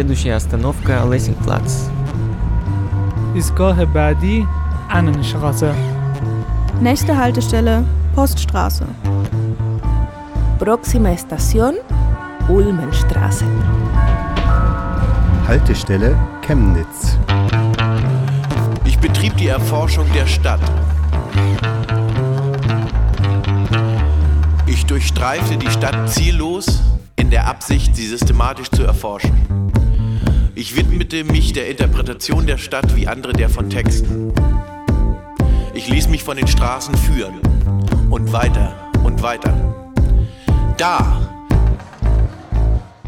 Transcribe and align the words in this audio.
Следующая 0.00 0.34
остановка 0.34 1.04
Лессингплац. 1.10 1.88
ایستگاه 3.34 3.84
بعدی 3.84 4.46
Annenstraße. 4.90 5.74
Nächste 6.80 7.16
Haltestelle 7.16 7.84
Poststraße. 8.14 8.86
Próxima 10.58 11.10
estación, 11.10 11.74
Ulmenstraße. 12.48 13.46
Haltestelle 15.48 16.16
Chemnitz. 16.40 17.18
Ich 18.84 18.98
betrieb 18.98 19.36
die 19.36 19.48
Erforschung 19.48 20.06
der 20.14 20.26
Stadt. 20.26 20.60
Ich 24.66 24.86
durchstreifte 24.86 25.56
die 25.56 25.70
Stadt 25.70 26.08
ziellos 26.08 26.82
in 27.16 27.30
der 27.30 27.46
Absicht, 27.48 27.94
sie 27.96 28.06
systematisch 28.06 28.70
zu 28.70 28.82
erforschen. 28.84 29.32
Ich 30.53 30.75
widmete 30.75 31.23
mich 31.23 31.53
der 31.53 31.69
Interpretation 31.69 32.45
der 32.45 32.57
Stadt 32.57 32.95
wie 32.95 33.07
andere 33.07 33.33
der 33.33 33.49
von 33.49 33.69
Texten. 33.69 34.33
Ich 35.73 35.87
ließ 35.87 36.09
mich 36.09 36.23
von 36.23 36.35
den 36.35 36.47
Straßen 36.47 36.95
führen 36.95 37.39
und 38.09 38.33
weiter 38.33 38.91
und 39.03 39.21
weiter. 39.21 39.53
Da, 40.77 41.31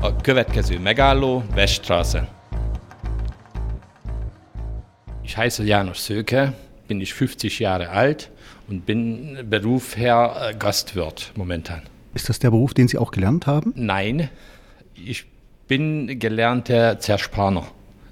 A 0.02 0.16
következő 0.22 0.80
megálló 0.80 1.44
Weststraße. 1.54 2.28
Ich 5.24 5.38
heiße 5.38 5.64
Janusz 5.64 6.06
Söke, 6.06 6.54
bin 6.88 7.00
ich 7.00 7.14
50 7.14 7.60
Jahre 7.60 7.90
alt 7.90 8.30
und 8.68 8.86
bin 8.86 9.38
Beruf 9.50 9.96
Herr 9.96 10.50
äh, 10.50 10.54
Gastwirt 10.56 11.32
momentan. 11.36 11.82
Ist 12.14 12.28
das 12.28 12.40
der 12.40 12.52
Beruf, 12.52 12.74
den 12.74 12.88
Sie 12.88 12.98
auch 12.98 13.12
gelernt 13.12 13.48
haben? 13.48 13.72
Nein, 13.76 14.30
ich 14.94 15.26
bin 15.68 16.20
gelernter 16.20 17.00
Zerspaner. 17.00 17.68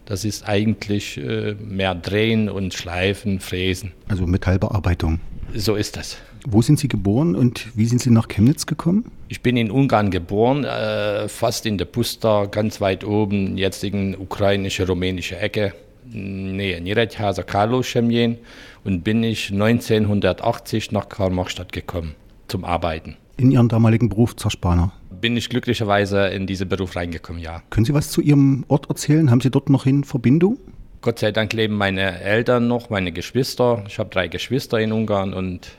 Das 0.05 0.25
ist 0.25 0.47
eigentlich 0.47 1.17
äh, 1.17 1.53
mehr 1.53 1.95
Drehen 1.95 2.49
und 2.49 2.73
Schleifen, 2.73 3.39
Fräsen. 3.39 3.91
Also 4.07 4.27
Metallbearbeitung. 4.27 5.19
So 5.53 5.75
ist 5.75 5.95
das. 5.95 6.17
Wo 6.45 6.61
sind 6.61 6.79
Sie 6.79 6.87
geboren 6.87 7.35
und 7.35 7.67
wie 7.77 7.85
sind 7.85 8.01
Sie 8.01 8.09
nach 8.09 8.27
Chemnitz 8.27 8.65
gekommen? 8.65 9.11
Ich 9.27 9.41
bin 9.41 9.57
in 9.57 9.69
Ungarn 9.69 10.09
geboren, 10.09 10.63
äh, 10.63 11.27
fast 11.27 11.65
in 11.65 11.77
der 11.77 11.85
Pusta, 11.85 12.45
ganz 12.45 12.81
weit 12.81 13.03
oben, 13.03 13.57
jetzigen 13.57 14.15
ukrainische, 14.17 14.87
rumänische 14.87 15.37
Ecke, 15.37 15.73
Nähe 16.05 16.81
Niredhaza, 16.81 17.43
Karlo 17.43 17.83
Chemien 17.83 18.37
und 18.83 19.03
bin 19.03 19.23
ich 19.23 19.51
1980 19.51 20.91
nach 20.91 21.07
Karl-Marx-Stadt 21.07 21.71
gekommen 21.71 22.15
zum 22.47 22.65
Arbeiten. 22.65 23.15
In 23.37 23.51
Ihren 23.51 23.69
damaligen 23.69 24.09
Beruf 24.09 24.35
Zerspaner. 24.35 24.91
Bin 25.09 25.37
ich 25.37 25.49
glücklicherweise 25.49 26.27
in 26.27 26.47
diesen 26.47 26.67
Beruf 26.67 26.95
reingekommen, 26.95 27.41
ja. 27.41 27.61
Können 27.69 27.85
Sie 27.85 27.93
was 27.93 28.09
zu 28.09 28.21
Ihrem 28.21 28.65
Ort 28.67 28.89
erzählen? 28.89 29.29
Haben 29.29 29.41
Sie 29.41 29.51
dort 29.51 29.69
noch 29.69 29.85
in 29.85 30.03
Verbindung? 30.03 30.57
Gott 31.01 31.19
sei 31.19 31.31
Dank 31.31 31.53
leben 31.53 31.75
meine 31.75 32.21
Eltern 32.21 32.67
noch, 32.67 32.89
meine 32.89 33.11
Geschwister. 33.11 33.83
Ich 33.87 33.97
habe 33.97 34.09
drei 34.09 34.27
Geschwister 34.27 34.79
in 34.79 34.91
Ungarn 34.91 35.33
und 35.33 35.71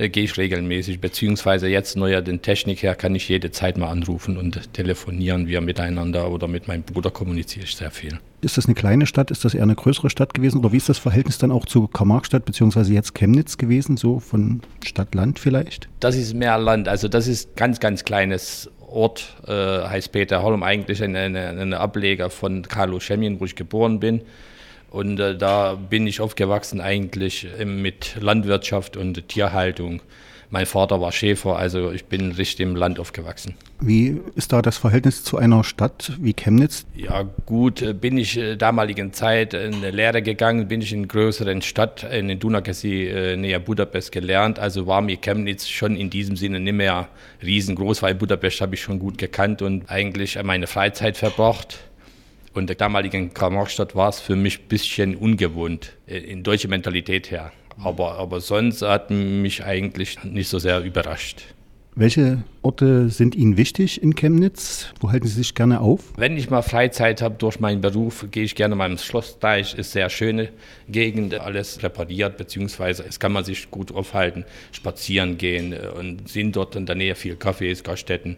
äh, 0.00 0.08
gehe 0.08 0.24
ich 0.24 0.36
regelmäßig, 0.36 1.00
beziehungsweise 1.00 1.68
jetzt 1.68 1.96
neuer 1.96 2.22
den 2.22 2.42
Technik 2.42 2.82
her 2.82 2.94
kann 2.94 3.14
ich 3.14 3.28
jede 3.28 3.50
Zeit 3.50 3.76
mal 3.76 3.88
anrufen 3.88 4.36
und 4.36 4.72
telefonieren 4.72 5.46
wir 5.46 5.60
miteinander 5.60 6.30
oder 6.30 6.48
mit 6.48 6.68
meinem 6.68 6.82
Bruder 6.82 7.10
kommuniziere 7.10 7.64
ich 7.64 7.76
sehr 7.76 7.90
viel. 7.90 8.18
Ist 8.40 8.56
das 8.56 8.66
eine 8.66 8.74
kleine 8.74 9.06
Stadt? 9.06 9.30
Ist 9.30 9.44
das 9.44 9.52
eher 9.52 9.62
eine 9.62 9.74
größere 9.74 10.08
Stadt 10.08 10.32
gewesen? 10.32 10.58
Oder 10.58 10.72
wie 10.72 10.78
ist 10.78 10.88
das 10.88 10.98
Verhältnis 10.98 11.36
dann 11.36 11.50
auch 11.50 11.66
zu 11.66 11.86
Karl-Marx-Stadt 11.88 12.46
beziehungsweise 12.46 12.94
jetzt 12.94 13.14
Chemnitz 13.14 13.58
gewesen? 13.58 13.98
So 13.98 14.18
von 14.18 14.62
Stadt-Land 14.82 15.38
vielleicht? 15.38 15.88
Das 16.00 16.16
ist 16.16 16.34
mehr 16.34 16.56
Land, 16.56 16.88
also 16.88 17.08
das 17.08 17.26
ist 17.26 17.54
ganz, 17.56 17.80
ganz 17.80 18.04
kleines 18.04 18.70
Ort, 18.88 19.36
äh, 19.46 19.52
heißt 19.52 20.10
Peter 20.12 20.42
Holm, 20.42 20.62
eigentlich 20.62 21.02
ein 21.04 21.74
Ableger 21.74 22.30
von 22.30 22.62
Carlo 22.62 22.98
Schemien, 22.98 23.38
wo 23.38 23.44
ich 23.44 23.54
geboren 23.54 24.00
bin. 24.00 24.22
Und 24.90 25.20
äh, 25.20 25.36
da 25.36 25.74
bin 25.74 26.06
ich 26.06 26.20
aufgewachsen 26.20 26.80
eigentlich 26.80 27.46
äh, 27.58 27.64
mit 27.64 28.16
Landwirtschaft 28.20 28.96
und 28.96 29.28
Tierhaltung. 29.28 30.02
Mein 30.52 30.66
Vater 30.66 31.00
war 31.00 31.12
Schäfer, 31.12 31.56
also 31.56 31.92
ich 31.92 32.06
bin 32.06 32.32
richtig 32.32 32.66
im 32.66 32.74
Land 32.74 32.98
aufgewachsen. 32.98 33.54
Wie 33.78 34.20
ist 34.34 34.52
da 34.52 34.60
das 34.60 34.78
Verhältnis 34.78 35.22
zu 35.22 35.36
einer 35.36 35.62
Stadt 35.62 36.14
wie 36.20 36.34
Chemnitz? 36.34 36.86
Ja 36.96 37.22
gut, 37.46 37.82
äh, 37.82 37.92
bin 37.94 38.18
ich 38.18 38.36
äh, 38.36 38.56
damaligen 38.56 39.12
Zeit 39.12 39.54
in 39.54 39.74
eine 39.74 39.92
Lehre 39.92 40.22
gegangen, 40.22 40.66
bin 40.66 40.82
ich 40.82 40.92
in 40.92 41.06
größeren 41.06 41.62
Stadt, 41.62 42.02
in 42.02 42.36
Dunakesi 42.40 43.04
äh, 43.04 43.36
näher 43.36 43.60
Budapest 43.60 44.10
gelernt, 44.10 44.58
also 44.58 44.88
war 44.88 45.02
mir 45.02 45.18
Chemnitz 45.18 45.68
schon 45.68 45.94
in 45.94 46.10
diesem 46.10 46.34
Sinne 46.34 46.58
nicht 46.58 46.72
mehr 46.72 47.06
riesengroß, 47.44 48.02
weil 48.02 48.16
Budapest 48.16 48.60
habe 48.60 48.74
ich 48.74 48.82
schon 48.82 48.98
gut 48.98 49.18
gekannt 49.18 49.62
und 49.62 49.88
eigentlich 49.88 50.36
meine 50.42 50.66
Freizeit 50.66 51.16
verbracht. 51.16 51.78
Und 52.52 52.68
der 52.68 52.76
damaligen 52.76 53.32
Karl-Marx-Stadt 53.32 53.94
war 53.94 54.08
es 54.08 54.20
für 54.20 54.36
mich 54.36 54.60
ein 54.60 54.68
bisschen 54.68 55.16
ungewohnt, 55.16 55.92
äh, 56.06 56.18
in 56.18 56.42
deutscher 56.42 56.68
Mentalität 56.68 57.30
her. 57.30 57.52
Aber, 57.82 58.18
aber 58.18 58.40
sonst 58.40 58.82
hat 58.82 59.10
mich 59.10 59.64
eigentlich 59.64 60.22
nicht 60.24 60.48
so 60.48 60.58
sehr 60.58 60.82
überrascht. 60.82 61.44
Welche 61.96 62.44
Orte 62.62 63.08
sind 63.08 63.34
Ihnen 63.34 63.56
wichtig 63.56 64.00
in 64.00 64.14
Chemnitz? 64.14 64.92
Wo 65.00 65.10
halten 65.10 65.26
Sie 65.26 65.34
sich 65.34 65.54
gerne 65.54 65.80
auf? 65.80 66.12
Wenn 66.16 66.36
ich 66.36 66.48
mal 66.48 66.62
Freizeit 66.62 67.20
habe 67.20 67.34
durch 67.36 67.58
meinen 67.58 67.80
Beruf, 67.80 68.26
gehe 68.30 68.44
ich 68.44 68.54
gerne 68.54 68.76
mal 68.76 68.90
ins 68.90 69.04
Schlossteich. 69.04 69.74
Ist 69.74 69.92
sehr 69.92 70.08
schöne 70.08 70.50
Gegend, 70.88 71.34
alles 71.34 71.82
repariert, 71.82 72.36
beziehungsweise 72.36 73.04
es 73.08 73.18
kann 73.18 73.32
man 73.32 73.44
sich 73.44 73.70
gut 73.72 73.92
aufhalten, 73.92 74.44
spazieren 74.70 75.36
gehen 75.36 75.72
äh, 75.72 75.88
und 75.88 76.28
sind 76.28 76.54
dort 76.54 76.76
in 76.76 76.86
der 76.86 76.94
Nähe 76.94 77.16
viel 77.16 77.34
Cafés, 77.34 77.82
Gaststätten. 77.82 78.36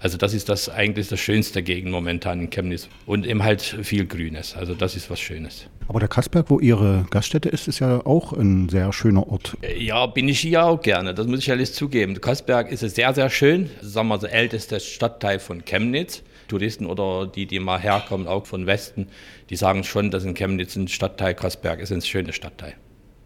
Also 0.00 0.16
das 0.16 0.32
ist 0.32 0.48
das 0.48 0.68
eigentlich 0.70 1.08
das 1.08 1.20
schönste 1.20 1.62
Gegend 1.62 1.92
momentan 1.92 2.40
in 2.40 2.50
Chemnitz 2.50 2.88
und 3.06 3.26
eben 3.26 3.42
halt 3.42 3.60
viel 3.62 4.06
Grünes. 4.06 4.56
Also 4.56 4.74
das 4.74 4.96
ist 4.96 5.10
was 5.10 5.20
Schönes. 5.20 5.66
Aber 5.88 6.00
der 6.00 6.08
Kassberg, 6.08 6.48
wo 6.48 6.58
Ihre 6.58 7.06
Gaststätte 7.10 7.50
ist, 7.50 7.68
ist 7.68 7.80
ja 7.80 8.04
auch 8.06 8.32
ein 8.32 8.68
sehr 8.70 8.92
schöner 8.92 9.28
Ort. 9.28 9.56
Ja, 9.76 10.06
bin 10.06 10.28
ich 10.28 10.40
hier 10.40 10.64
auch 10.64 10.80
gerne. 10.80 11.14
Das 11.14 11.26
muss 11.26 11.40
ich 11.40 11.50
alles 11.50 11.74
zugeben. 11.74 12.14
Der 12.14 12.20
Kassberg 12.22 12.72
ist 12.72 12.80
sehr, 12.80 13.12
sehr 13.12 13.28
schön. 13.28 13.70
Sagen 13.82 14.08
wir, 14.08 14.18
der 14.18 14.32
älteste 14.32 14.80
Stadtteil 14.80 15.38
von 15.38 15.64
Chemnitz. 15.64 16.22
Touristen 16.48 16.86
oder 16.86 17.26
die, 17.26 17.46
die 17.46 17.60
mal 17.60 17.78
herkommen, 17.78 18.26
auch 18.26 18.44
von 18.44 18.66
Westen, 18.66 19.06
die 19.50 19.56
sagen 19.56 19.84
schon, 19.84 20.10
dass 20.10 20.24
in 20.24 20.34
Chemnitz 20.34 20.74
ein 20.74 20.88
Stadtteil 20.88 21.34
Kassberg 21.34 21.78
ist 21.78 21.92
ein 21.92 22.02
schöner 22.02 22.32
Stadtteil. 22.32 22.74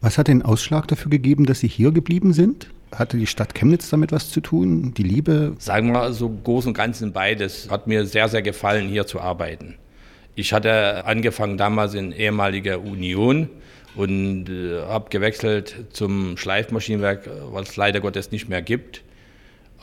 Was 0.05 0.19
hat 0.19 0.29
den 0.29 0.43
Ausschlag 0.43 0.87
dafür 0.87 1.11
gegeben, 1.11 1.47
dass 1.47 1.61
Sie 1.61 1.67
hier 1.67 1.91
geblieben 1.91 2.35
sind? 2.35 2.69
Hatte 2.95 3.17
die 3.17 3.27
Stadt 3.27 3.55
Chemnitz 3.55 3.89
damit 3.89 4.13
was 4.13 4.29
zu 4.29 4.43
tun? 4.43 4.93
Die 4.93 5.03
Liebe? 5.03 5.55
Sagen 5.59 5.93
wir 5.93 6.13
so 6.13 6.29
groß 6.29 6.67
und 6.67 6.75
ganzen 6.75 7.15
beides. 7.15 7.71
Hat 7.71 7.87
mir 7.87 8.05
sehr, 8.05 8.29
sehr 8.29 8.43
gefallen, 8.43 8.87
hier 8.87 9.07
zu 9.07 9.19
arbeiten. 9.19 9.77
Ich 10.35 10.53
hatte 10.53 11.07
angefangen 11.07 11.57
damals 11.57 11.95
in 11.95 12.13
ehemaliger 12.13 12.81
Union 12.81 13.49
und 13.95 14.51
äh, 14.51 14.83
habe 14.83 15.09
gewechselt 15.09 15.87
zum 15.95 16.37
Schleifmaschinenwerk, 16.37 17.31
was 17.51 17.71
es 17.71 17.77
leider 17.77 18.01
Gottes 18.01 18.31
nicht 18.31 18.47
mehr 18.51 18.61
gibt. 18.61 19.03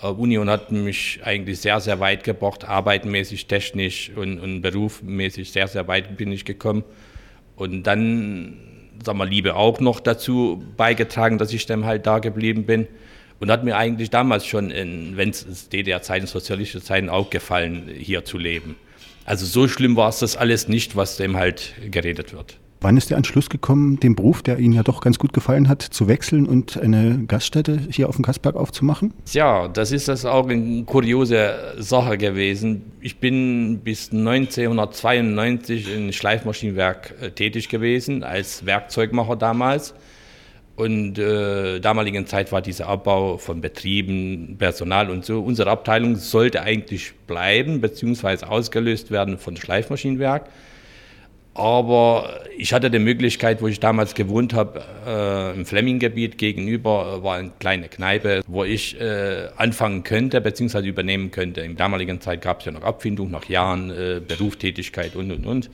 Äh, 0.03 0.05
Union 0.05 0.51
hat 0.51 0.71
mich 0.71 1.19
eigentlich 1.23 1.61
sehr, 1.61 1.79
sehr 1.79 1.99
weit 1.99 2.23
gebracht, 2.23 2.63
arbeitenmäßig, 2.63 3.47
technisch 3.47 4.11
und, 4.15 4.39
und 4.39 4.61
berufmäßig 4.61 5.51
sehr, 5.51 5.67
sehr 5.67 5.87
weit 5.87 6.15
bin 6.15 6.31
ich 6.31 6.45
gekommen. 6.45 6.83
Und 7.55 7.87
dann 7.87 8.70
sagen 9.03 9.17
wir, 9.17 9.25
Liebe 9.25 9.55
auch 9.55 9.79
noch 9.79 9.99
dazu 9.99 10.63
beigetragen, 10.77 11.37
dass 11.37 11.53
ich 11.53 11.65
dann 11.65 11.85
halt 11.85 12.05
da 12.07 12.19
geblieben 12.19 12.65
bin. 12.65 12.87
Und 13.39 13.49
hat 13.49 13.63
mir 13.63 13.75
eigentlich 13.75 14.11
damals 14.11 14.45
schon, 14.45 14.69
wenn 14.69 15.29
es 15.29 15.69
DDR-Zeiten, 15.69 16.27
sozialistische 16.27 16.83
Zeiten 16.83 17.09
auch 17.09 17.31
gefallen, 17.31 17.89
hier 17.91 18.23
zu 18.23 18.37
leben. 18.37 18.75
Also 19.25 19.47
so 19.47 19.67
schlimm 19.67 19.95
war 19.95 20.09
es 20.09 20.19
das 20.19 20.37
alles 20.37 20.67
nicht, 20.67 20.95
was 20.95 21.17
dem 21.17 21.35
halt 21.35 21.73
geredet 21.89 22.33
wird. 22.33 22.59
Wann 22.83 22.97
ist 22.97 23.11
der 23.11 23.17
Entschluss 23.17 23.47
gekommen, 23.51 23.99
den 23.99 24.15
Beruf, 24.15 24.41
der 24.41 24.57
Ihnen 24.57 24.73
ja 24.73 24.81
doch 24.81 25.01
ganz 25.01 25.19
gut 25.19 25.33
gefallen 25.33 25.69
hat, 25.69 25.83
zu 25.83 26.07
wechseln 26.07 26.47
und 26.47 26.81
eine 26.81 27.25
Gaststätte 27.27 27.79
hier 27.91 28.09
auf 28.09 28.15
dem 28.15 28.25
Kassberg 28.25 28.55
aufzumachen? 28.55 29.13
Ja, 29.31 29.67
das 29.67 29.91
ist 29.91 30.07
das 30.07 30.25
auch 30.25 30.49
eine 30.49 30.83
kuriose 30.85 31.75
Sache 31.77 32.17
gewesen. 32.17 32.91
Ich 32.99 33.19
bin 33.19 33.81
bis 33.83 34.11
1992 34.11 35.93
im 35.93 36.11
Schleifmaschinenwerk 36.11 37.13
äh, 37.21 37.29
tätig 37.29 37.69
gewesen, 37.69 38.23
als 38.23 38.65
Werkzeugmacher 38.65 39.35
damals. 39.35 39.93
Und 40.75 41.19
äh, 41.19 41.79
damaligen 41.81 42.25
Zeit 42.25 42.51
war 42.51 42.63
dieser 42.63 42.87
Abbau 42.87 43.37
von 43.37 43.61
Betrieben, 43.61 44.55
Personal 44.57 45.11
und 45.11 45.23
so. 45.23 45.39
Unsere 45.39 45.69
Abteilung 45.69 46.15
sollte 46.15 46.63
eigentlich 46.63 47.13
bleiben, 47.27 47.79
beziehungsweise 47.79 48.49
ausgelöst 48.49 49.11
werden 49.11 49.37
von 49.37 49.55
Schleifmaschinenwerk. 49.55 50.49
Aber 51.61 52.39
ich 52.57 52.73
hatte 52.73 52.89
die 52.89 52.97
Möglichkeit, 52.97 53.61
wo 53.61 53.67
ich 53.67 53.79
damals 53.79 54.15
gewohnt 54.15 54.55
habe, 54.55 54.81
äh, 55.05 55.53
im 55.53 55.63
Flemminggebiet 55.63 56.39
gegenüber 56.39 57.21
war 57.21 57.37
eine 57.37 57.51
kleine 57.59 57.87
Kneipe, 57.87 58.41
wo 58.47 58.63
ich 58.63 58.99
äh, 58.99 59.47
anfangen 59.57 60.01
könnte 60.01 60.41
bzw. 60.41 60.87
übernehmen 60.87 61.29
könnte. 61.29 61.61
In 61.61 61.75
damaligen 61.75 62.19
Zeit 62.19 62.41
gab 62.41 62.61
es 62.61 62.65
ja 62.65 62.71
noch 62.71 62.81
Abfindung 62.81 63.29
nach 63.29 63.45
Jahren, 63.45 63.91
äh, 63.91 64.19
Berufstätigkeit 64.27 65.15
und 65.15 65.31
und 65.31 65.45
und. 65.45 65.69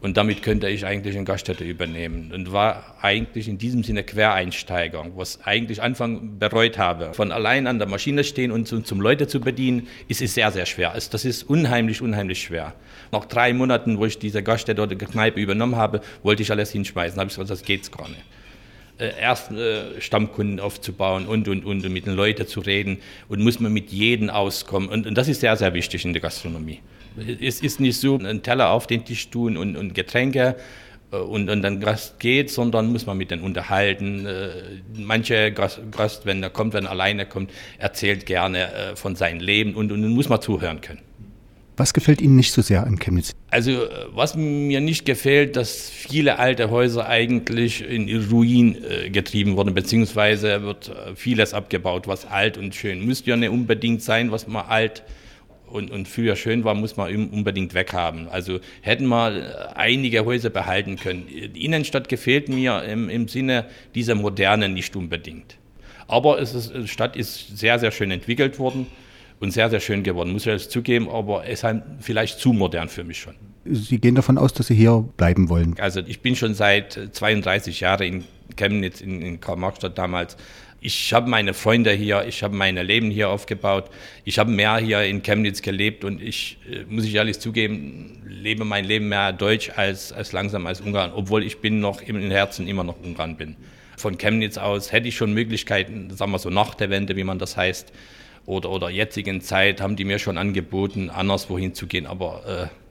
Und 0.00 0.18
damit 0.18 0.42
könnte 0.42 0.68
ich 0.68 0.84
eigentlich 0.84 1.16
eine 1.16 1.24
Gaststätte 1.24 1.64
übernehmen 1.64 2.30
und 2.32 2.52
war 2.52 2.96
eigentlich 3.00 3.48
in 3.48 3.56
diesem 3.56 3.82
Sinne 3.82 4.04
Quereinsteiger, 4.04 5.06
was 5.16 5.40
eigentlich 5.44 5.82
Anfang 5.82 6.38
bereut 6.38 6.76
habe. 6.76 7.14
Von 7.14 7.32
allein 7.32 7.66
an 7.66 7.78
der 7.78 7.88
Maschine 7.88 8.22
stehen 8.22 8.52
und 8.52 8.68
zum, 8.68 8.84
zum 8.84 9.00
Leute 9.00 9.26
zu 9.26 9.40
bedienen, 9.40 9.88
ist 10.06 10.20
es 10.20 10.34
sehr, 10.34 10.52
sehr 10.52 10.66
schwer. 10.66 10.92
Also 10.92 11.10
das 11.10 11.24
ist 11.24 11.44
unheimlich, 11.44 12.02
unheimlich 12.02 12.42
schwer. 12.42 12.74
Nach 13.10 13.24
drei 13.24 13.54
Monaten, 13.54 13.98
wo 13.98 14.04
ich 14.04 14.18
diese 14.18 14.42
Gaststätte 14.42 14.82
oder 14.82 14.94
Kneipe 14.96 15.40
übernommen 15.40 15.76
habe, 15.76 16.02
wollte 16.22 16.42
ich 16.42 16.50
alles 16.50 16.72
hinschmeißen. 16.72 17.16
Da 17.16 17.20
habe 17.20 17.30
ich 17.30 17.34
gesagt, 17.34 17.50
das 17.50 17.62
geht's 17.62 17.90
gar 17.90 18.08
nicht. 18.08 18.22
Äh, 18.98 19.12
erst 19.20 19.50
äh, 19.52 20.00
Stammkunden 20.00 20.60
aufzubauen 20.60 21.26
und, 21.26 21.48
und, 21.48 21.64
und, 21.64 21.84
und 21.84 21.92
mit 21.92 22.06
den 22.06 22.14
Leuten 22.14 22.46
zu 22.46 22.60
reden 22.60 22.98
und 23.28 23.42
muss 23.42 23.60
man 23.60 23.72
mit 23.72 23.90
jedem 23.90 24.30
auskommen. 24.30 24.88
Und, 24.88 25.06
und 25.06 25.18
das 25.18 25.28
ist 25.28 25.40
sehr, 25.40 25.56
sehr 25.56 25.74
wichtig 25.74 26.04
in 26.04 26.12
der 26.12 26.22
Gastronomie. 26.22 26.80
Es 27.40 27.60
ist 27.60 27.80
nicht 27.80 27.98
so, 28.00 28.18
einen 28.18 28.42
Teller 28.42 28.70
auf 28.70 28.86
den 28.86 29.04
Tisch 29.04 29.30
tun 29.30 29.56
und, 29.56 29.76
und 29.76 29.94
Getränke 29.94 30.56
äh, 31.12 31.16
und, 31.16 31.48
und 31.48 31.62
dann 31.62 31.80
Gast 31.80 32.18
geht, 32.18 32.50
sondern 32.50 32.92
muss 32.92 33.06
man 33.06 33.16
mit 33.16 33.30
denen 33.30 33.42
unterhalten. 33.42 34.26
Äh, 34.26 34.48
manche 34.98 35.52
Gast, 35.52 35.80
Gast, 35.92 36.26
wenn 36.26 36.42
er 36.42 36.50
kommt, 36.50 36.74
wenn 36.74 36.84
er 36.84 36.90
alleine 36.90 37.26
kommt, 37.26 37.50
erzählt 37.78 38.26
gerne 38.26 38.72
äh, 38.72 38.96
von 38.96 39.16
seinem 39.16 39.40
Leben 39.40 39.74
und, 39.74 39.92
und 39.92 40.02
dann 40.02 40.10
muss 40.12 40.28
man 40.28 40.40
zuhören 40.40 40.80
können. 40.80 41.00
Was 41.78 41.92
gefällt 41.92 42.22
Ihnen 42.22 42.36
nicht 42.36 42.52
so 42.52 42.62
sehr 42.62 42.86
an 42.86 42.98
Chemnitz? 42.98 43.32
Also 43.50 43.82
was 44.12 44.34
mir 44.34 44.80
nicht 44.80 45.04
gefällt, 45.04 45.56
dass 45.56 45.90
viele 45.90 46.38
alte 46.38 46.70
Häuser 46.70 47.06
eigentlich 47.06 47.86
in 47.86 48.28
Ruin 48.30 48.78
äh, 48.82 49.10
getrieben 49.10 49.58
wurden, 49.58 49.74
beziehungsweise 49.74 50.62
wird 50.62 50.90
vieles 51.16 51.52
abgebaut, 51.52 52.08
was 52.08 52.24
alt 52.24 52.56
und 52.56 52.74
schön. 52.74 53.04
Müsste 53.04 53.28
ja 53.28 53.36
nicht 53.36 53.50
unbedingt 53.50 54.02
sein, 54.02 54.30
was 54.30 54.46
man 54.46 54.64
alt 54.64 55.02
und, 55.76 55.90
und 55.90 56.08
früher 56.08 56.34
schön 56.34 56.64
war, 56.64 56.74
muss 56.74 56.96
man 56.96 57.14
unbedingt 57.28 57.74
weghaben. 57.74 58.28
Also 58.28 58.58
hätten 58.80 59.06
wir 59.06 59.76
einige 59.76 60.24
Häuser 60.24 60.50
behalten 60.50 60.96
können. 60.96 61.26
Die 61.28 61.64
Innenstadt 61.64 62.08
gefällt 62.08 62.48
mir 62.48 62.82
im, 62.84 63.08
im 63.08 63.28
Sinne 63.28 63.66
dieser 63.94 64.14
modernen 64.14 64.74
nicht 64.74 64.96
unbedingt. 64.96 65.56
Aber 66.08 66.40
es 66.40 66.54
ist, 66.54 66.72
die 66.74 66.88
Stadt 66.88 67.16
ist 67.16 67.58
sehr, 67.58 67.78
sehr 67.78 67.90
schön 67.90 68.10
entwickelt 68.10 68.58
worden 68.58 68.86
und 69.40 69.52
sehr, 69.52 69.68
sehr 69.70 69.80
schön 69.80 70.02
geworden, 70.02 70.32
muss 70.32 70.46
ich 70.46 70.52
das 70.52 70.68
zugeben, 70.68 71.08
aber 71.10 71.46
es 71.46 71.62
ist 71.62 71.82
vielleicht 72.00 72.40
zu 72.40 72.52
modern 72.52 72.88
für 72.88 73.04
mich 73.04 73.18
schon. 73.18 73.34
Sie 73.64 73.98
gehen 73.98 74.14
davon 74.14 74.38
aus, 74.38 74.54
dass 74.54 74.68
Sie 74.68 74.74
hier 74.74 75.04
bleiben 75.16 75.48
wollen? 75.48 75.74
Also 75.78 76.00
ich 76.00 76.20
bin 76.20 76.36
schon 76.36 76.54
seit 76.54 76.98
32 77.12 77.80
Jahren 77.80 78.02
in 78.06 78.24
Chemnitz, 78.56 79.00
in, 79.00 79.20
in 79.20 79.40
Karl-Marx-Stadt 79.40 79.98
damals 79.98 80.36
ich 80.80 81.12
habe 81.12 81.28
meine 81.28 81.54
Freunde 81.54 81.92
hier, 81.92 82.24
ich 82.26 82.42
habe 82.42 82.54
mein 82.54 82.76
Leben 82.76 83.10
hier 83.10 83.30
aufgebaut, 83.30 83.90
ich 84.24 84.38
habe 84.38 84.50
mehr 84.50 84.76
hier 84.76 85.02
in 85.02 85.22
Chemnitz 85.22 85.62
gelebt 85.62 86.04
und 86.04 86.22
ich, 86.22 86.58
äh, 86.70 86.84
muss 86.88 87.04
ich 87.04 87.14
ehrlich 87.14 87.38
zugeben, 87.40 88.22
lebe 88.28 88.64
mein 88.64 88.84
Leben 88.84 89.08
mehr 89.08 89.32
deutsch 89.32 89.72
als, 89.76 90.12
als 90.12 90.32
langsam 90.32 90.66
als 90.66 90.80
Ungarn, 90.80 91.12
obwohl 91.14 91.42
ich 91.44 91.60
bin 91.60 91.80
noch 91.80 92.02
im 92.02 92.30
Herzen 92.30 92.68
immer 92.68 92.84
noch 92.84 93.00
Ungarn 93.02 93.36
bin. 93.36 93.56
Von 93.96 94.18
Chemnitz 94.18 94.58
aus 94.58 94.92
hätte 94.92 95.08
ich 95.08 95.16
schon 95.16 95.32
Möglichkeiten, 95.32 96.10
sagen 96.10 96.30
wir 96.30 96.38
so 96.38 96.50
nach 96.50 96.74
der 96.74 96.90
Wende, 96.90 97.16
wie 97.16 97.24
man 97.24 97.38
das 97.38 97.56
heißt, 97.56 97.92
oder, 98.44 98.70
oder 98.70 98.90
jetzigen 98.90 99.40
Zeit 99.40 99.80
haben 99.80 99.96
die 99.96 100.04
mir 100.04 100.18
schon 100.18 100.38
angeboten, 100.38 101.10
anderswohin 101.10 101.74
zu 101.74 101.86
gehen, 101.86 102.06
aber 102.06 102.70
äh, 102.70 102.85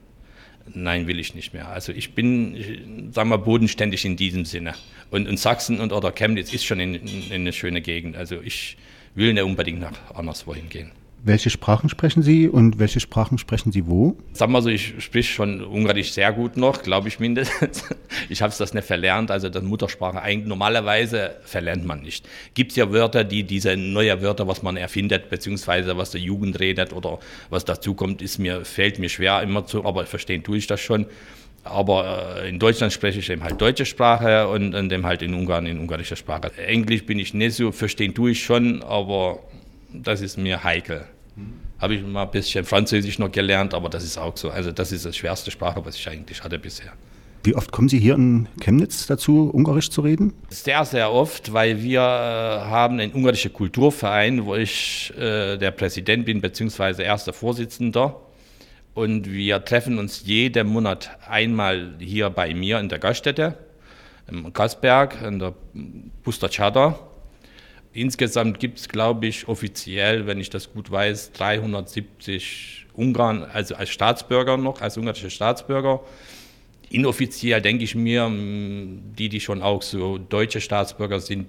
Nein, 0.74 1.06
will 1.06 1.18
ich 1.18 1.34
nicht 1.34 1.54
mehr. 1.54 1.68
Also 1.68 1.92
ich 1.92 2.14
bin, 2.14 3.10
sagen 3.12 3.30
wir, 3.30 3.38
bodenständig 3.38 4.04
in 4.04 4.16
diesem 4.16 4.44
Sinne. 4.44 4.74
Und, 5.10 5.28
und 5.28 5.38
Sachsen 5.38 5.80
und 5.80 5.92
oder 5.92 6.12
Chemnitz 6.12 6.52
ist 6.52 6.64
schon 6.64 6.80
in, 6.80 6.94
in, 6.94 7.06
in 7.06 7.32
eine 7.32 7.52
schöne 7.52 7.80
Gegend. 7.80 8.16
Also 8.16 8.40
ich 8.42 8.76
will 9.14 9.32
nicht 9.32 9.42
unbedingt 9.42 9.80
nach 9.80 10.14
anderswohin 10.14 10.68
gehen. 10.68 10.90
Welche 11.26 11.50
Sprachen 11.50 11.88
sprechen 11.88 12.22
Sie 12.22 12.48
und 12.48 12.78
welche 12.78 13.00
Sprachen 13.00 13.36
sprechen 13.36 13.72
Sie 13.72 13.88
wo? 13.88 14.16
Sagen 14.32 14.52
wir 14.52 14.62
so, 14.62 14.68
ich 14.68 14.94
spreche 15.00 15.32
schon 15.32 15.60
Ungarisch 15.60 16.12
sehr 16.12 16.32
gut 16.32 16.56
noch, 16.56 16.82
glaube 16.82 17.08
ich 17.08 17.18
mindestens. 17.18 17.82
Ich 18.28 18.42
habe 18.42 18.50
es 18.50 18.58
das 18.58 18.74
nicht 18.74 18.86
verlernt, 18.86 19.32
also 19.32 19.48
das 19.48 19.62
Muttersprache 19.62 20.22
eigentlich 20.22 20.46
normalerweise 20.48 21.36
verlernt 21.42 21.84
man 21.84 22.02
nicht. 22.02 22.28
Gibt 22.54 22.70
es 22.70 22.76
ja 22.76 22.92
Wörter, 22.92 23.24
die 23.24 23.42
diese 23.42 23.76
neue 23.76 24.22
Wörter, 24.22 24.46
was 24.46 24.62
man 24.62 24.76
erfindet, 24.76 25.28
beziehungsweise 25.28 25.96
was 25.96 26.12
der 26.12 26.20
Jugend 26.20 26.60
redet 26.60 26.92
oder 26.92 27.18
was 27.50 27.64
dazu 27.64 27.94
kommt, 27.94 28.22
ist 28.22 28.38
mir, 28.38 28.64
fällt 28.64 29.00
mir 29.00 29.08
schwer 29.08 29.42
immer 29.42 29.66
zu, 29.66 29.84
aber 29.84 30.06
verstehen 30.06 30.44
tue 30.44 30.58
ich 30.58 30.68
das 30.68 30.80
schon. 30.80 31.06
Aber 31.64 32.36
äh, 32.36 32.48
in 32.48 32.60
Deutschland 32.60 32.92
spreche 32.92 33.18
ich 33.18 33.28
eben 33.30 33.42
halt 33.42 33.60
deutsche 33.60 33.84
Sprache 33.84 34.46
und, 34.46 34.76
und 34.76 34.92
eben 34.92 35.04
halt 35.04 35.22
in 35.22 35.34
Ungarn 35.34 35.66
in 35.66 35.80
ungarischer 35.80 36.16
Sprache. 36.16 36.52
Englisch 36.56 37.04
bin 37.04 37.18
ich 37.18 37.34
nicht 37.34 37.56
so, 37.56 37.72
verstehen 37.72 38.14
tue 38.14 38.30
ich 38.30 38.44
schon, 38.44 38.84
aber 38.84 39.40
das 39.92 40.20
ist 40.20 40.38
mir 40.38 40.62
heikel. 40.62 41.04
Habe 41.78 41.94
ich 41.94 42.02
mal 42.02 42.22
ein 42.22 42.30
bisschen 42.30 42.64
Französisch 42.64 43.18
noch 43.18 43.30
gelernt, 43.30 43.74
aber 43.74 43.88
das 43.88 44.02
ist 44.04 44.16
auch 44.16 44.36
so. 44.36 44.50
Also 44.50 44.72
das 44.72 44.92
ist 44.92 45.04
die 45.04 45.12
schwerste 45.12 45.50
Sprache, 45.50 45.84
was 45.84 45.96
ich 45.96 46.08
eigentlich 46.08 46.42
hatte 46.42 46.58
bisher. 46.58 46.92
Wie 47.46 47.54
oft 47.54 47.70
kommen 47.70 47.88
Sie 47.88 48.00
hier 48.00 48.16
in 48.16 48.48
Chemnitz 48.60 49.06
dazu, 49.06 49.50
Ungarisch 49.52 49.90
zu 49.90 50.00
reden? 50.00 50.32
Sehr, 50.48 50.84
sehr 50.84 51.12
oft, 51.12 51.52
weil 51.52 51.80
wir 51.80 52.00
äh, 52.00 52.02
haben 52.02 52.98
einen 52.98 53.12
ungarischen 53.12 53.52
Kulturverein, 53.52 54.44
wo 54.44 54.56
ich 54.56 55.12
äh, 55.16 55.56
der 55.56 55.70
Präsident 55.70 56.24
bin, 56.24 56.40
beziehungsweise 56.40 57.04
erster 57.04 57.32
Vorsitzender. 57.32 58.20
Und 58.94 59.30
wir 59.30 59.64
treffen 59.64 59.98
uns 59.98 60.22
jeden 60.24 60.66
Monat 60.66 61.10
einmal 61.28 61.94
hier 62.00 62.30
bei 62.30 62.52
mir 62.52 62.80
in 62.80 62.88
der 62.88 62.98
Gaststätte, 62.98 63.56
im 64.26 64.52
Kasberg, 64.52 65.22
in 65.22 65.38
der 65.38 65.54
Pusterchada. 66.24 66.98
Insgesamt 67.96 68.60
gibt 68.60 68.78
es, 68.78 68.90
glaube 68.90 69.26
ich, 69.26 69.48
offiziell, 69.48 70.26
wenn 70.26 70.38
ich 70.38 70.50
das 70.50 70.70
gut 70.70 70.90
weiß, 70.90 71.32
370 71.32 72.84
Ungarn, 72.92 73.42
also 73.42 73.74
als 73.74 73.88
Staatsbürger 73.88 74.58
noch, 74.58 74.82
als 74.82 74.98
ungarische 74.98 75.30
Staatsbürger. 75.30 76.00
Inoffiziell 76.90 77.62
denke 77.62 77.84
ich 77.84 77.94
mir, 77.94 78.30
die, 78.30 79.30
die 79.30 79.40
schon 79.40 79.62
auch 79.62 79.80
so 79.80 80.18
deutsche 80.18 80.60
Staatsbürger 80.60 81.20
sind, 81.20 81.46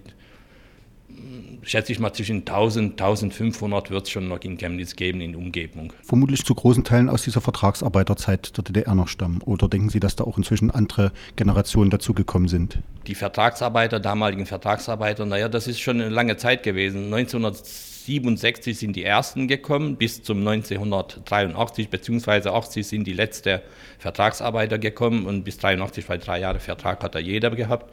schätze 1.68 1.92
ich 1.92 2.00
mal, 2.00 2.14
zwischen 2.14 2.40
1000 2.40 3.00
1500 3.02 3.92
wird 3.92 4.04
es 4.04 4.10
schon 4.10 4.28
noch 4.28 4.42
in 4.42 4.58
Chemnitz 4.58 4.96
geben 4.96 5.22
in 5.22 5.36
Umgebung. 5.36 5.94
Vermutlich 6.02 6.44
zu 6.44 6.56
großen 6.56 6.84
Teilen 6.84 7.10
aus 7.10 7.24
dieser 7.24 7.42
Vertragsarbeiterzeit 7.42 8.58
der 8.58 8.64
DDR 8.64 8.96
noch 8.96 9.08
stammen. 9.08 9.42
Oder 9.44 9.68
denken 9.68 9.90
Sie, 9.90 10.00
dass 10.00 10.16
da 10.16 10.24
auch 10.24 10.38
inzwischen 10.38 10.72
andere 10.72 11.12
Generationen 11.36 11.90
dazugekommen 11.90 12.48
sind? 12.48 12.80
Die 13.06 13.16
Vertragsarbeiter, 13.16 14.00
damaligen 14.00 14.46
Vertragsarbeiter, 14.46 15.25
naja, 15.25 15.50
das 15.50 15.68
ist 15.68 15.80
schon 15.80 16.02
eine 16.02 16.10
lange 16.10 16.38
Zeit 16.38 16.64
gewesen. 16.64 17.14
1967 17.14 18.78
sind 18.78 18.96
die 18.96 19.04
ersten 19.04 19.48
gekommen, 19.48 19.98
bis 19.98 20.24
zum 20.24 20.40
1983 20.40 21.89
bzw. 21.89 22.50
80 22.50 22.88
sind 22.88 23.06
die 23.06 23.13
letzten 23.13 23.60
Vertragsarbeiter 24.00 24.80
gekommen 24.80 25.25
und 25.25 25.44
bis 25.44 25.58
83, 25.58 26.08
weil 26.08 26.20
drei 26.20 26.39
Jahre 26.39 26.60
Vertrag 26.60 27.03
hat 27.03 27.15
da 27.15 27.20
jeder 27.20 27.51
gehabt 27.51 27.91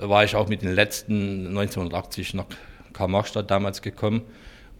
war 0.00 0.22
ich 0.22 0.36
auch 0.36 0.48
mit 0.48 0.62
den 0.62 0.74
letzten 0.74 1.48
1980 1.48 2.34
nach 2.88 2.92
Karl-Marx-Stadt 2.92 3.50
damals 3.50 3.82
gekommen 3.82 4.22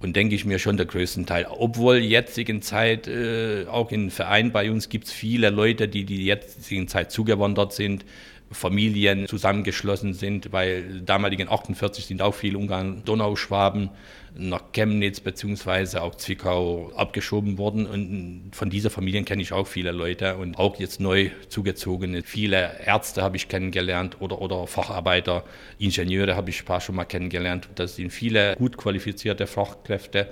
und 0.00 0.14
denke 0.16 0.34
ich 0.34 0.44
mir 0.44 0.58
schon 0.58 0.76
der 0.76 0.86
größten 0.86 1.26
Teil. 1.26 1.46
Obwohl 1.50 1.96
jetzigen 1.96 2.62
Zeit, 2.62 3.08
äh, 3.08 3.66
auch 3.68 3.90
im 3.90 4.10
Verein 4.10 4.52
bei 4.52 4.70
uns 4.70 4.88
gibt 4.88 5.06
es 5.06 5.12
viele 5.12 5.50
Leute, 5.50 5.88
die 5.88 6.04
die 6.04 6.24
jetzigen 6.24 6.88
Zeit 6.88 7.10
zugewandert 7.10 7.72
sind, 7.72 8.04
Familien 8.50 9.26
zusammengeschlossen 9.26 10.14
sind, 10.14 10.52
weil 10.52 11.00
damaligen 11.02 11.48
48 11.48 12.06
sind 12.06 12.22
auch 12.22 12.34
viele 12.34 12.58
Ungarn, 12.58 13.02
Donauschwaben 13.04 13.90
nach 14.34 14.72
Chemnitz 14.72 15.20
beziehungsweise 15.20 16.02
auch 16.02 16.14
Zwickau 16.14 16.92
abgeschoben 16.94 17.58
worden 17.58 17.86
und 17.86 18.50
von 18.52 18.70
dieser 18.70 18.90
Familien 18.90 19.24
kenne 19.24 19.42
ich 19.42 19.52
auch 19.52 19.66
viele 19.66 19.90
Leute 19.92 20.36
und 20.36 20.58
auch 20.58 20.78
jetzt 20.78 21.00
neu 21.00 21.30
zugezogene. 21.48 22.22
Viele 22.22 22.80
Ärzte 22.84 23.22
habe 23.22 23.36
ich 23.36 23.48
kennengelernt 23.48 24.16
oder, 24.20 24.40
oder 24.40 24.66
Facharbeiter, 24.66 25.44
Ingenieure 25.78 26.36
habe 26.36 26.50
ich 26.50 26.62
ein 26.62 26.66
paar 26.66 26.80
schon 26.80 26.94
mal 26.94 27.04
kennengelernt. 27.04 27.68
Das 27.74 27.96
sind 27.96 28.10
viele 28.10 28.54
gut 28.56 28.76
qualifizierte 28.76 29.46
Fachkräfte. 29.46 30.28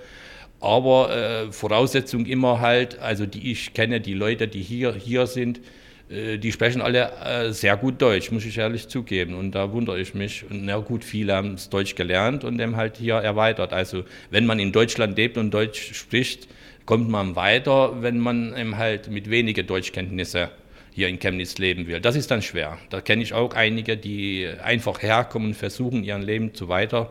Aber 0.60 1.14
äh, 1.14 1.52
Voraussetzung 1.52 2.24
immer 2.24 2.60
halt, 2.60 2.98
also 2.98 3.26
die 3.26 3.52
ich 3.52 3.74
kenne, 3.74 4.00
die 4.00 4.14
Leute, 4.14 4.48
die 4.48 4.62
hier, 4.62 4.94
hier 4.94 5.26
sind, 5.26 5.60
die 6.08 6.52
sprechen 6.52 6.80
alle 6.80 7.10
äh, 7.24 7.52
sehr 7.52 7.76
gut 7.76 8.00
Deutsch, 8.00 8.30
muss 8.30 8.44
ich 8.44 8.56
ehrlich 8.58 8.88
zugeben. 8.88 9.34
Und 9.34 9.52
da 9.52 9.72
wundere 9.72 9.98
ich 10.00 10.14
mich. 10.14 10.44
Und 10.48 10.64
na 10.64 10.76
gut, 10.78 11.04
viele 11.04 11.34
haben 11.34 11.54
es 11.54 11.68
Deutsch 11.68 11.96
gelernt 11.96 12.44
und 12.44 12.58
dem 12.58 12.76
halt 12.76 12.96
hier 12.96 13.14
erweitert. 13.14 13.72
Also 13.72 14.04
wenn 14.30 14.46
man 14.46 14.60
in 14.60 14.70
Deutschland 14.70 15.16
lebt 15.16 15.36
und 15.36 15.50
Deutsch 15.52 15.94
spricht, 15.94 16.48
kommt 16.84 17.08
man 17.08 17.34
weiter, 17.34 18.02
wenn 18.02 18.20
man 18.20 18.56
eben 18.56 18.76
halt 18.76 19.10
mit 19.10 19.28
wenigen 19.28 19.66
Deutschkenntnisse 19.66 20.50
hier 20.92 21.08
in 21.08 21.18
Chemnitz 21.18 21.58
leben 21.58 21.88
will. 21.88 22.00
Das 22.00 22.14
ist 22.14 22.30
dann 22.30 22.40
schwer. 22.40 22.78
Da 22.90 23.00
kenne 23.00 23.22
ich 23.22 23.34
auch 23.34 23.52
einige, 23.54 23.96
die 23.96 24.48
einfach 24.62 25.02
herkommen 25.02 25.48
und 25.48 25.54
versuchen, 25.54 26.04
ihr 26.04 26.16
Leben 26.18 26.54
zu 26.54 26.68
weiter 26.68 27.10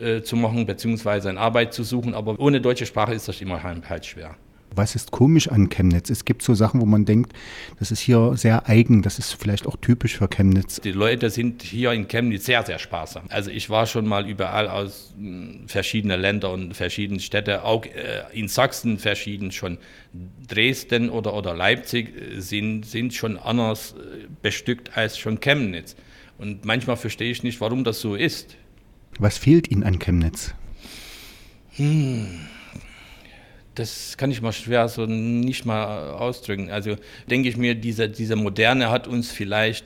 äh, 0.00 0.22
zu 0.22 0.36
machen, 0.36 0.66
beziehungsweise 0.66 1.28
eine 1.28 1.38
Arbeit 1.40 1.74
zu 1.74 1.84
suchen. 1.84 2.14
Aber 2.14 2.40
ohne 2.40 2.60
deutsche 2.60 2.86
Sprache 2.86 3.14
ist 3.14 3.28
das 3.28 3.40
immer 3.40 3.62
halt 3.62 4.06
schwer. 4.06 4.34
Was 4.76 4.94
ist 4.94 5.10
komisch 5.10 5.48
an 5.48 5.68
Chemnitz? 5.68 6.10
Es 6.10 6.24
gibt 6.24 6.42
so 6.42 6.54
Sachen, 6.54 6.80
wo 6.80 6.86
man 6.86 7.04
denkt, 7.04 7.32
das 7.78 7.90
ist 7.90 8.00
hier 8.00 8.32
sehr 8.36 8.68
eigen, 8.68 9.02
das 9.02 9.18
ist 9.18 9.32
vielleicht 9.34 9.66
auch 9.66 9.76
typisch 9.76 10.16
für 10.16 10.28
Chemnitz. 10.28 10.80
Die 10.80 10.92
Leute 10.92 11.30
sind 11.30 11.62
hier 11.62 11.92
in 11.92 12.08
Chemnitz 12.08 12.46
sehr, 12.46 12.62
sehr 12.64 12.78
sparsam. 12.78 13.24
Also 13.28 13.50
ich 13.50 13.70
war 13.70 13.86
schon 13.86 14.06
mal 14.06 14.28
überall 14.28 14.68
aus 14.68 15.14
hm, 15.16 15.64
verschiedenen 15.66 16.20
Ländern 16.20 16.52
und 16.52 16.74
verschiedenen 16.74 17.20
Städten, 17.20 17.60
auch 17.60 17.84
äh, 17.84 18.22
in 18.32 18.48
Sachsen 18.48 18.98
verschieden 18.98 19.52
schon. 19.52 19.78
Dresden 20.46 21.10
oder, 21.10 21.34
oder 21.34 21.54
Leipzig 21.54 22.14
äh, 22.16 22.40
sind, 22.40 22.86
sind 22.86 23.14
schon 23.14 23.36
anders 23.36 23.94
äh, 23.98 24.26
bestückt 24.42 24.96
als 24.96 25.18
schon 25.18 25.40
Chemnitz. 25.40 25.96
Und 26.38 26.64
manchmal 26.64 26.96
verstehe 26.96 27.30
ich 27.30 27.42
nicht, 27.42 27.60
warum 27.60 27.84
das 27.84 28.00
so 28.00 28.14
ist. 28.14 28.56
Was 29.18 29.38
fehlt 29.38 29.70
Ihnen 29.70 29.84
an 29.84 29.98
Chemnitz? 29.98 30.54
Hm. 31.76 32.46
Das 33.74 34.16
kann 34.16 34.30
ich 34.30 34.40
mal 34.40 34.52
schwer 34.52 34.88
so 34.88 35.06
nicht 35.06 35.64
mal 35.64 36.10
ausdrücken. 36.10 36.70
Also 36.70 36.96
denke 37.28 37.48
ich 37.48 37.56
mir, 37.56 37.74
diese, 37.74 38.08
diese 38.08 38.36
Moderne 38.36 38.90
hat 38.90 39.08
uns 39.08 39.30
vielleicht 39.30 39.84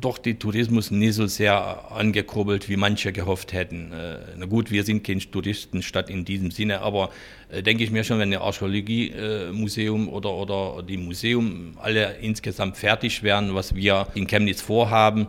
doch 0.00 0.18
den 0.18 0.38
Tourismus 0.38 0.90
nie 0.90 1.10
so 1.10 1.26
sehr 1.26 1.90
angekurbelt, 1.90 2.68
wie 2.68 2.76
manche 2.76 3.12
gehofft 3.12 3.52
hätten. 3.52 3.92
Äh, 3.92 4.18
na 4.36 4.46
gut, 4.46 4.70
wir 4.70 4.84
sind 4.84 5.04
kein 5.04 5.20
Touristenstadt 5.20 6.10
in 6.10 6.24
diesem 6.24 6.50
Sinne, 6.50 6.80
aber 6.80 7.10
äh, 7.50 7.62
denke 7.62 7.84
ich 7.84 7.90
mir 7.90 8.04
schon, 8.04 8.18
wenn 8.18 8.30
der 8.30 8.42
Archäologiemuseum 8.42 10.08
oder, 10.08 10.32
oder 10.32 10.82
die 10.82 10.96
Museum 10.96 11.74
alle 11.80 12.16
insgesamt 12.20 12.76
fertig 12.76 13.22
wären, 13.22 13.54
was 13.54 13.74
wir 13.74 14.08
in 14.14 14.26
Chemnitz 14.26 14.60
vorhaben, 14.60 15.28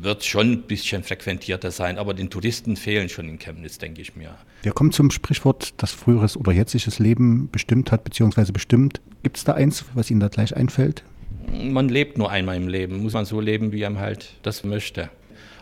wird 0.00 0.24
schon 0.24 0.52
ein 0.52 0.62
bisschen 0.62 1.02
frequentierter 1.02 1.70
sein, 1.70 1.98
aber 1.98 2.14
den 2.14 2.30
Touristen 2.30 2.76
fehlen 2.76 3.08
schon 3.08 3.28
in 3.28 3.38
Chemnitz, 3.38 3.78
denke 3.78 4.00
ich 4.00 4.16
mir. 4.16 4.34
Wir 4.62 4.72
kommen 4.72 4.92
zum 4.92 5.10
Sprichwort, 5.10 5.74
das 5.76 5.92
früheres 5.92 6.36
oder 6.36 6.52
jetziges 6.52 6.98
Leben 6.98 7.48
bestimmt 7.50 7.92
hat, 7.92 8.04
beziehungsweise 8.04 8.52
bestimmt. 8.52 9.00
Gibt 9.22 9.36
es 9.36 9.44
da 9.44 9.54
eins, 9.54 9.84
was 9.94 10.10
Ihnen 10.10 10.20
da 10.20 10.28
gleich 10.28 10.56
einfällt? 10.56 11.04
Man 11.52 11.88
lebt 11.88 12.18
nur 12.18 12.30
einmal 12.30 12.56
im 12.56 12.68
Leben, 12.68 13.02
muss 13.02 13.12
man 13.12 13.24
so 13.24 13.40
leben, 13.40 13.72
wie 13.72 13.82
man 13.82 13.98
halt 13.98 14.34
das 14.42 14.64
möchte. 14.64 15.10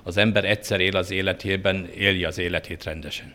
Az 0.05 0.17
ember 0.17 0.45
egyszer 0.45 0.81
él 0.81 0.97
az 0.97 1.11
életében, 1.11 1.87
élje 1.87 2.27
az 2.27 2.39
életét 2.39 2.85
rendesen. 2.85 3.33